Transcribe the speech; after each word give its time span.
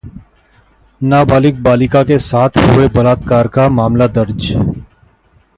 नाबालिग 1.01 1.61
बालिका 1.63 2.03
के 2.03 2.17
साथ 2.19 2.57
हुए 2.57 2.87
बलात्कार 2.87 3.47
का 3.47 3.69
मामला 3.69 4.07
दर्ज 4.07 4.51